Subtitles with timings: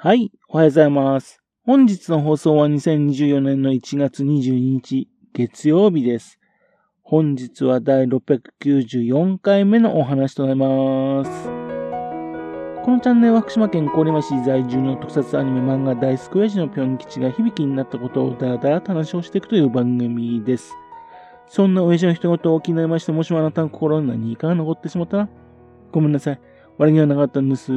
[0.00, 1.42] はい、おはようございます。
[1.66, 6.38] 本日の放送は2024年の1月22日、月曜日です。
[7.02, 11.30] 本日は第694回目のお話となります。
[12.84, 20.76] このチャンネルは福島県郡山市在住の特撮アニメ漫画大好き親父のぴょん吉が響きになったことをだらだらと話をしていくという番組です。
[21.48, 25.28] そんな親父の一言を気になりまして、もしもあなたの心に何かが残ってしまったら、
[25.90, 26.40] ごめんなさい。
[26.76, 27.72] 悪気はなかったんです。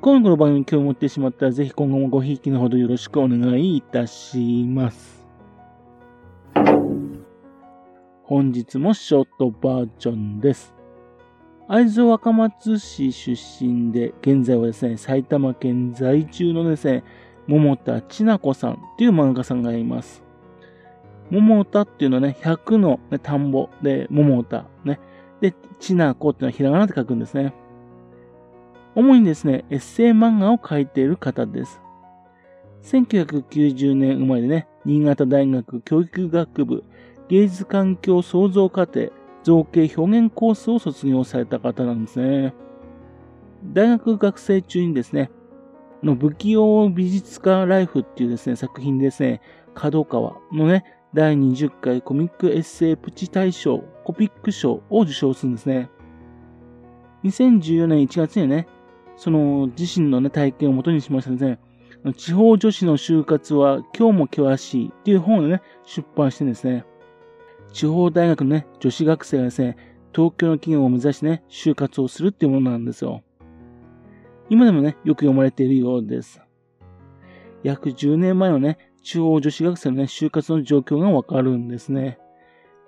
[0.00, 5.26] 今後の番組に興味を持ってしまったら、ぜひ今後もごひいきのほどよろしくお願いいたします。
[8.22, 10.72] 本日もショートバージョンです。
[11.66, 17.02] 会津若松市出身で、現在はですね、埼玉県在住のですね、
[17.48, 20.22] 桃田千奈子さんという漫画家さんがいます。
[21.30, 25.00] 桃田っていうのはね、100の、ね、田んぼで桃田、ね。
[25.40, 27.52] で、千奈子っていうのはひらがなって書くんですね。
[28.98, 31.80] 主にですね、エッセイ漫画を描いている方です。
[32.82, 36.82] 1990年生まれでね、新潟大学教育学部
[37.28, 39.12] 芸術環境創造課程
[39.44, 42.54] 造形表現コースを卒業された方なんですね。
[43.72, 45.30] 大学学生中にですね、
[46.02, 49.40] の不器用美術家ライフっていうですね、作品ですね、
[49.74, 50.82] 角川のね、
[51.14, 55.88] 第20回コミックエッセイプチ大賞コピック賞を受賞するんですね。
[57.22, 58.66] 2014年1月にね、
[59.18, 61.58] その自身のね、体験をもとにしましたね、
[62.16, 66.84] 地方女子の就活は今日も険しいっていう本をね、出版してですね、
[67.72, 69.76] 地方大学のね、女子学生がですね、
[70.14, 73.22] 東京の企業を目指してね、就活をするっていうものなんですよ。
[74.48, 76.40] 今でもね、よく読まれているようです。
[77.64, 82.20] 約10年前のね、地方女子学生のね、就活の状況がわかるんですね。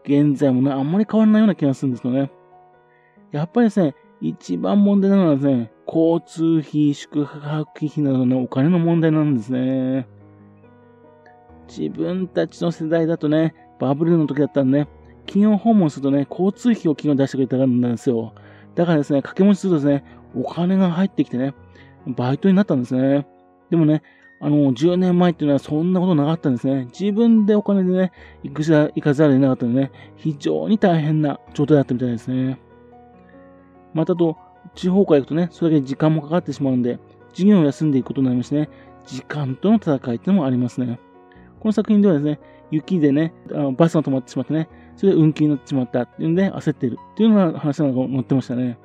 [0.05, 2.31] 現在もね、あんまり変わらないような気がするんですよね。
[3.33, 10.07] やっぱりですね、一番問題なのはですね、交通費、宿泊費などのお金の問題なんですね。
[11.67, 14.89] 自分たちの世代だとね、バブルの時だったらね、
[15.27, 18.35] 企業訪問するとね、交通費を企業出してくれたからなんですよ。
[18.77, 20.05] だからですね、掛け持ちするとですね、
[20.37, 21.55] お金が入ってきてね、
[22.07, 23.27] バイトになったんですね。
[23.69, 24.03] でもね、
[24.41, 26.87] あの、10年前っていうのはそんなことなかったんですね。
[26.99, 28.13] 自分でお金でね、
[28.45, 32.61] 行く行かざるを得なかったのでね、非常に大変な状態だったみたいですね。
[33.93, 34.39] またと、
[34.75, 36.99] 地方から行くとね、それだけ時間もかかってしまうんで、
[37.33, 38.69] 授業を休んでいくことになりましね、
[39.07, 40.99] 時間との戦いっていうのもありますね。
[41.61, 48.79] この作品ではですね、雪でね、あのバスが止まってしまってね、それで運休になってしまったっていうんで焦ってるっていうような話が載ってましたね。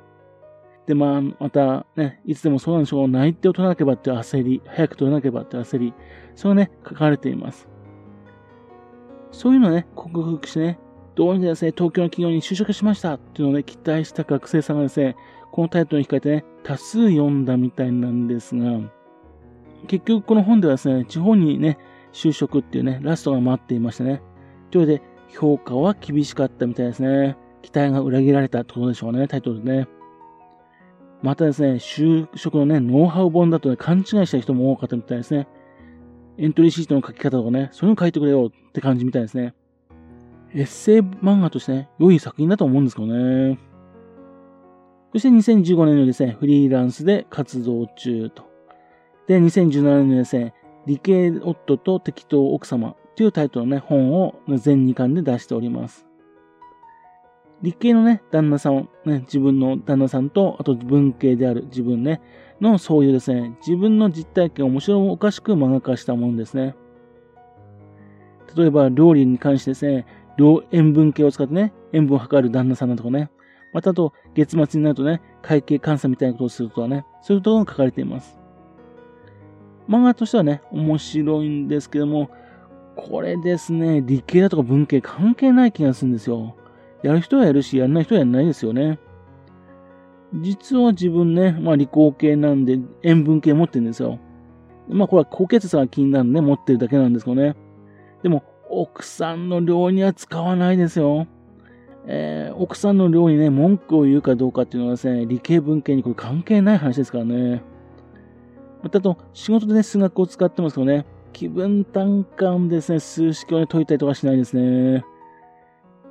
[0.86, 5.94] で、まあ、またね、いつでもそうなんでしょう、内定を取らなければっていう焦り、早く取らなければっていう焦り、
[6.34, 7.68] それがね、書かれています。
[9.32, 10.78] そういうのをね、克服してね、
[11.16, 15.16] どうにかですね、東京の企業に就職しましたっていうのをね、期待した学生さんがですね、
[15.56, 18.78] このタイトルに控えてね、多数読んだみたいなんですが、
[19.86, 21.78] 結局この本ではですね、地方にね、
[22.12, 24.20] 就職っていうね、ラストが待っていましたね。
[24.70, 27.38] というわけで、評価は厳しかったみたいですね。
[27.62, 29.88] 期待が裏切られたってことでしょうね、タイトルでね。
[31.22, 35.48] またですね、就職のね、ノウハウ本だとね、勘違いした人も多かったみたいですね。
[36.36, 39.54] エントリーシートの書き方とかね、そういうの書いてくれよって感じみたいですね。
[40.52, 43.58] エッセイ漫画としてね、良い作品だと思うんですけどね。
[45.16, 48.42] そして2015年にですね、フリーランスで活動中と。
[49.26, 50.52] で、2017年にですね、
[50.84, 56.06] 理系夫と適当奥様というタイトルのね、本を全2巻で出しております。
[57.62, 62.20] 理系のね、旦那さん、ね、自分の旦那さんと、あと文系である自分ね、
[62.60, 66.76] のそういうですね、自分の実体験を面白おかしく漫画化したものですね。
[68.54, 70.04] 例えば料理に関してですね、
[70.72, 73.30] 塩分計を使ってね、塩分を測る旦那さんだとかね、
[73.76, 78.38] またあと、月末になるとね、会計監査みたいなことをするとかね、そういうところが書かれています。
[79.86, 82.30] 漫画としてはね、面白いんですけども、
[82.96, 86.56] これですね、理系だとか文系関係ない気がするんですよ。
[87.02, 88.98] やる人はやるし、やらない人はやらないですよね。
[90.40, 94.18] 実は自分ね、まあ理工系なんで塩分系持ってるんですよ。
[94.88, 97.56] まあこれは高血圧が気になるんで持ってるだけなんですけどね。
[98.22, 101.26] でも、奥さんの量には使わないですよ。
[102.08, 107.62] えー、奥さんの量にね、文句を言うかどうかっていうのはですね、理系文系にこれ関係ない話ですからね。
[108.82, 115.04] またあと、仕事でね、数学を使ってますけどね、気分単価ですね、数式をね、解いたりとかしないですね。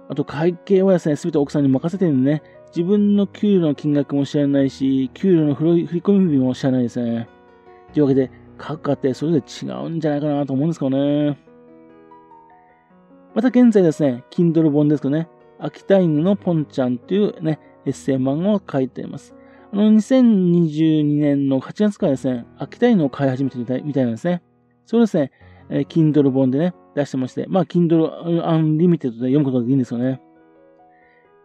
[0.09, 7.30] あと、会計はですね、すべて奥さんに任せてるんでね、自分の給料の金額も知らないし、給料の振り込み日も知らないですね。
[7.94, 11.39] というわけで、各家庭それぞれ違うんじゃないかなと思うんですけどね。
[13.33, 15.27] また現在ですね、Kindle 本ですけどね、
[15.65, 19.33] 秋田犬のポンちゃんというね、エッセイ漫画を書いています。
[19.73, 24.44] あの、2022年の8月からですね、秋田犬を飼い始めてみたいみたいなんですね。
[24.85, 25.31] それですね、
[25.69, 30.21] えー、Kindle 本でね、出してまして、まあ、Kindle Unlimited で読むことができるんですよね。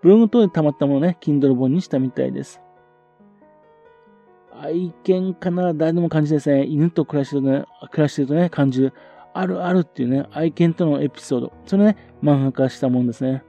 [0.03, 2.61] ブログ等で溜まったものをね、Kindle 本にしたみたいです。
[4.53, 6.67] 愛犬かな誰でも感じですね。
[6.67, 8.93] 犬と暮らしてるとね、暮らしてるとね、感じる。
[9.33, 11.53] あるあるっていうね、愛犬とのエピソード。
[11.65, 13.45] それね、漫画化したもんですね。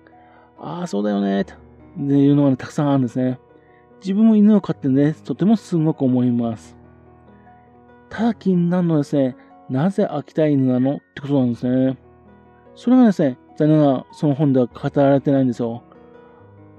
[0.63, 1.56] ああ、そうだよね、と
[1.98, 3.40] いうのがね、たくさんあるんですね。
[4.00, 6.78] 自分も犬を飼ってね、とてもすごく思います。
[8.10, 9.36] ただ気になるのはですね、
[9.69, 10.98] なぜ秋田犬なの？
[10.98, 11.98] ってことなんですね。
[12.75, 15.81] それがですね、残念ながらその本では語られてないんですよ。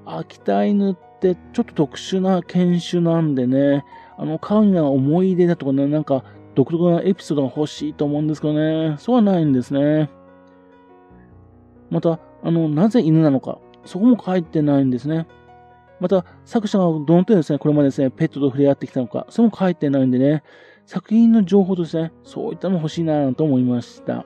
[0.04, 3.84] 秋田犬ってちょっと特殊な犬種なんでね、
[4.16, 6.24] あの、飼うには思い出だとかね、なんか
[6.54, 10.10] 独特なエピソードが欲しいと思うんですけどね、そうはないんですね。
[11.90, 15.26] また、あの、なぜ犬なのか、そこも書いてないんですね。
[16.00, 20.42] また、作者がどの程度ですね、これまでですね、ペットと触れ合ってきたのか、それも書いてないんでね、
[20.86, 24.24] 作品の情報としてね、そういったの欲しいなと思いました。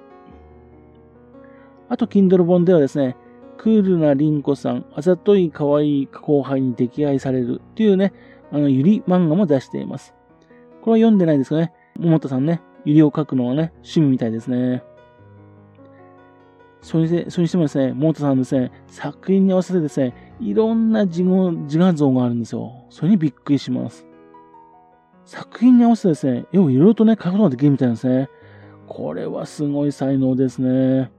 [1.88, 3.17] あと、Kindle 本ではですね、
[3.58, 8.12] クールなリンコさん、あざとい可愛い後輩に溺愛されるっていうね、
[8.52, 10.14] あの、ゆり漫画も出しています。
[10.82, 11.73] これは読んでないですかね？
[11.99, 14.82] 桃田さんね、ゆりを描くのはね、趣味みたいですね。
[16.87, 22.85] それで、それにしてもですね、桃田さんですね、作品に合わせてですね、いろんな自画像があるんですよ。
[22.91, 24.06] それにびっくりします。
[25.25, 28.29] 作品に合わせてですね、絵をいろいろとね、描くことができるみたいなんですね。
[28.87, 31.11] これはすごい才能ですね。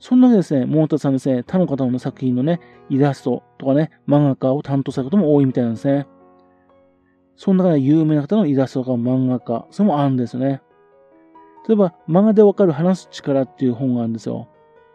[0.00, 2.58] そんなわけですね、桃田さんですね、他の方の作品のね、
[2.88, 6.08] イラストとかね、漫画家を担当されることも多いみたいなんですね。
[7.36, 10.62] その中で有名な方のイラストとか漫画家、それもあるんですよね。
[11.68, 14.48] 例えば、漫画でわかる話す力っていう本があるんですよ。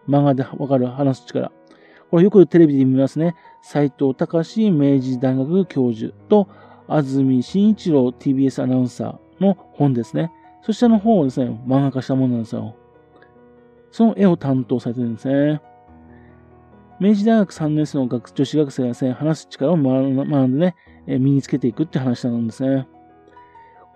[0.08, 1.52] 漫画でわかる話す力。
[2.12, 3.36] これよくテレビで見ますね。
[3.62, 6.48] 斎藤隆明治大学教授と
[6.88, 10.32] 安住紳一郎 TBS アナウンサーの本ですね。
[10.62, 12.76] そちらの本をですね、漫画化したものなんですよ。
[13.92, 15.62] その絵を担当されてるんですね。
[17.00, 19.92] 明治大学3年生の学女子学生がですね、話す力を学
[20.48, 20.76] んでね、
[21.08, 22.88] 身につけていくって話なんですね。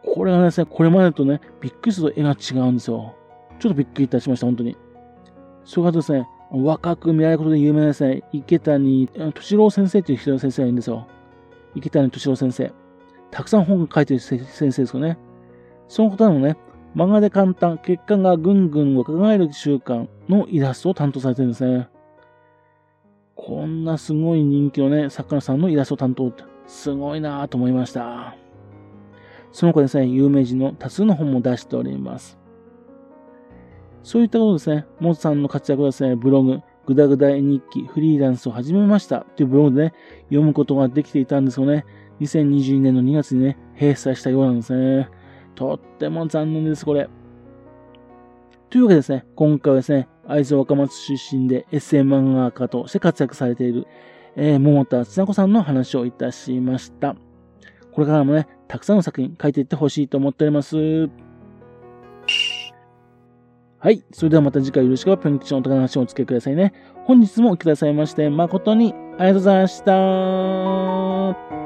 [0.06, 3.16] これがですね、これまでとね、びっくりすると絵が違うんですよ。
[3.60, 4.78] ちょっとびっくりいたしました、本当に。
[5.66, 11.08] それからですね、若く見られることで有名なですね、池谷敏郎先生という人の先生がいるんですよ。
[11.76, 12.72] 池谷敏郎先生。
[13.30, 15.18] たくさん本を書いてる先生ですよね。
[15.88, 16.58] その方のね、
[16.96, 21.88] 漫画で簡単、血管がぐんぐん若返る習慣のイラストを担当されてるんですね。
[23.36, 28.39] こんなすごい人気のね、作家さんのイラスト担当って、すごいなぁと思いました。
[29.52, 32.40] その子ですね、有名人の多数の本も出しております。
[34.04, 39.94] そういったことですね、モズさんの活躍はですね、ブログ、ぐだぐだ日記、フリーランスを始めましたというブログでね、
[40.30, 41.86] 読むことができていたんですよね、
[42.22, 45.10] 2022年の2月にね、閉鎖したようなんですね。
[45.56, 47.10] とっても残念です、これ。
[48.70, 53.88] というわけですね、今回はですね、会津若松出身で SM 漫画家として活躍されている、
[54.36, 57.16] えー、桃田千奈子さんの話をいたしました。
[58.00, 61.10] これからもね、たくさんの作品書いていってほしいと思っております。
[63.78, 64.06] はい。
[64.14, 66.72] それではまた次回よろしくぴょん吉のお宝の話をお付けくださいね。
[67.04, 71.59] 本日もお聞きくださいまして、誠にありがとうございました。